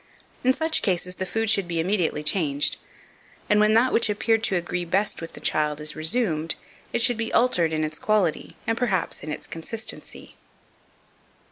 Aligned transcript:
In 0.43 0.51
such 0.51 0.81
cases 0.81 1.13
the 1.17 1.27
food 1.27 1.47
should 1.47 1.67
be 1.67 1.79
immediately 1.79 2.23
changed, 2.23 2.77
and 3.47 3.59
when 3.59 3.75
that 3.75 3.93
which 3.93 4.09
appeared 4.09 4.41
to 4.45 4.55
agree 4.55 4.83
best 4.83 5.21
with 5.21 5.33
the 5.33 5.39
child 5.39 5.79
is 5.79 5.95
resumed, 5.95 6.55
it 6.91 7.03
should 7.03 7.17
be 7.17 7.31
altered 7.31 7.71
in 7.71 7.83
its 7.83 7.99
quality, 7.99 8.55
and 8.65 8.75
perhaps 8.75 9.21
in 9.21 9.31
its 9.31 9.45
consistency. 9.45 10.33